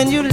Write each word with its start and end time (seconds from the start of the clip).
when 0.00 0.10
you 0.10 0.29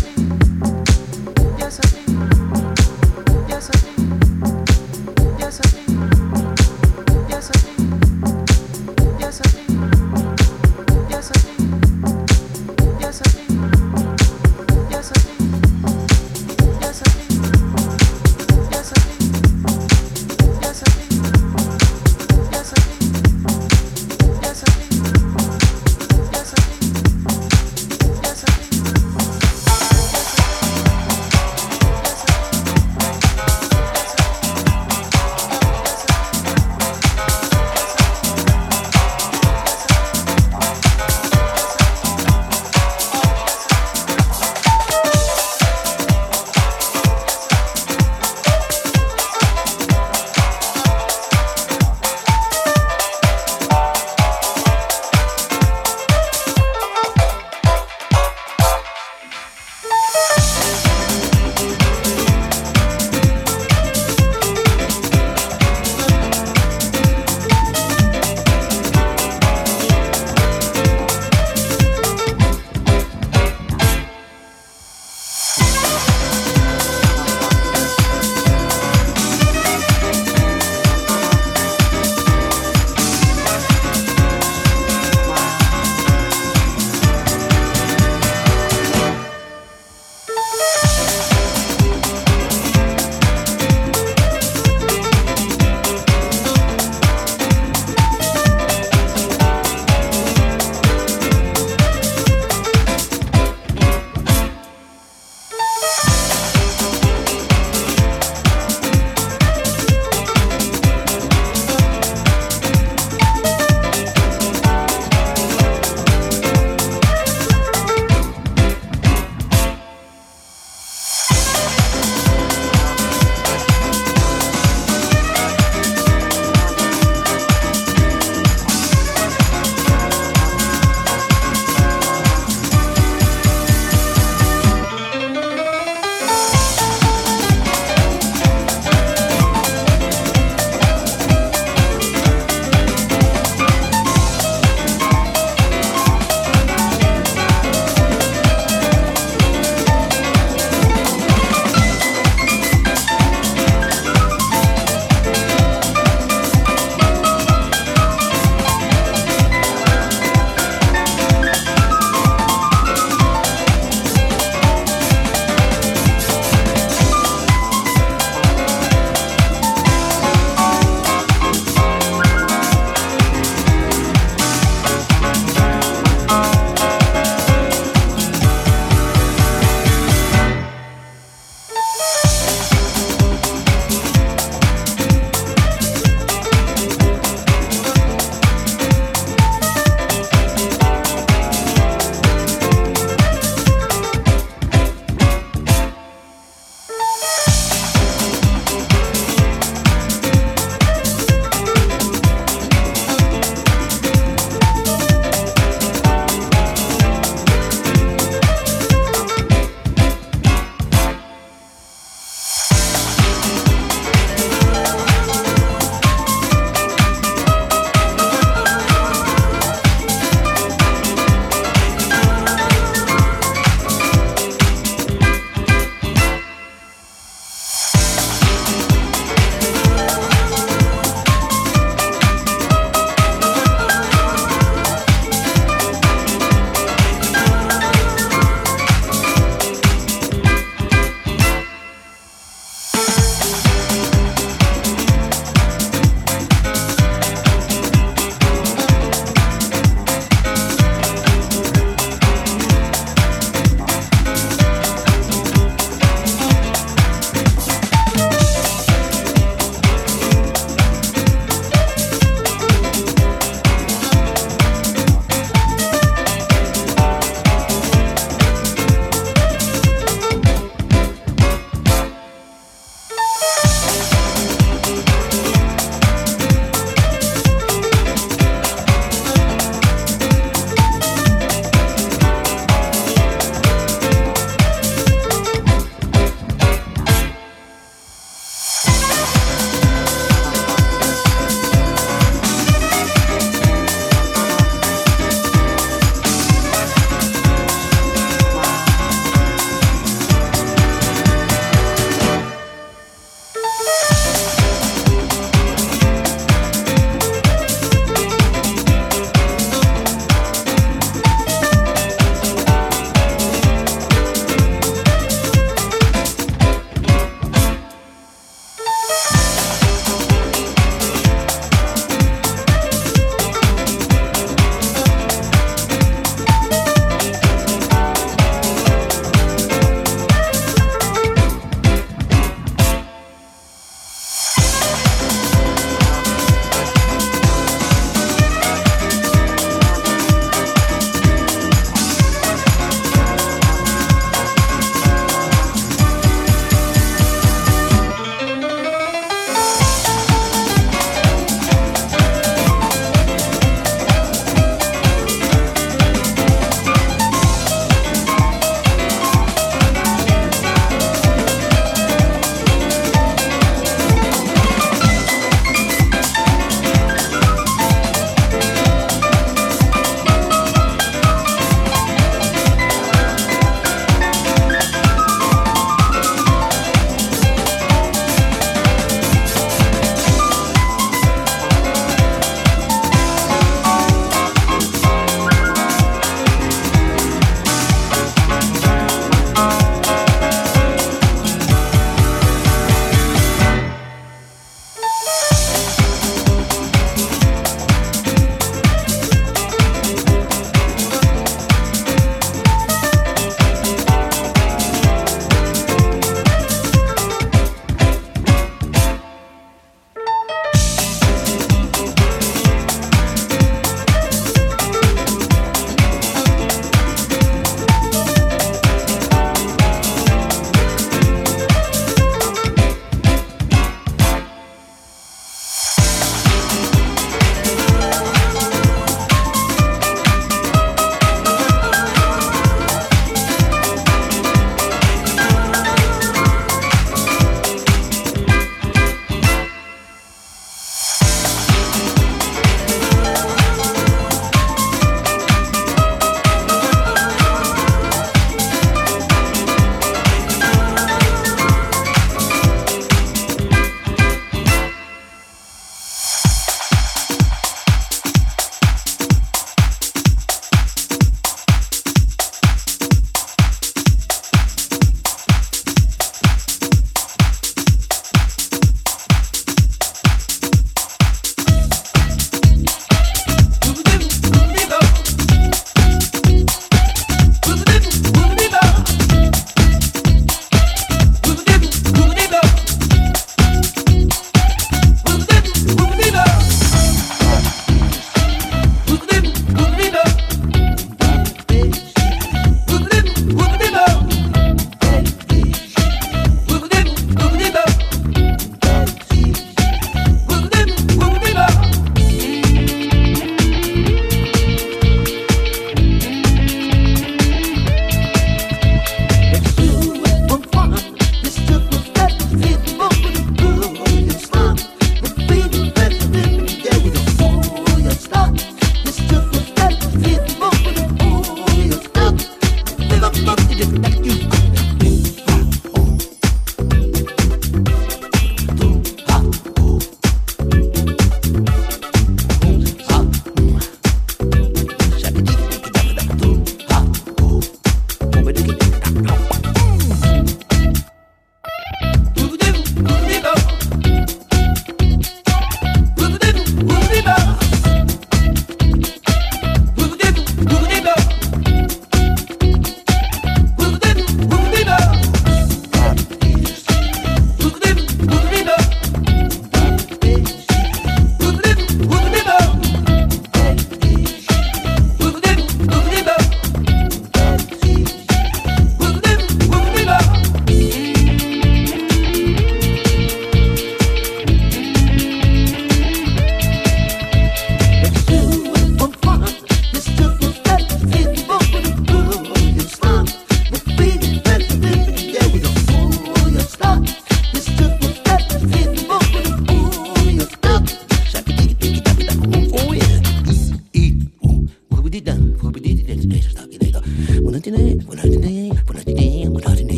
did. 0.00 0.43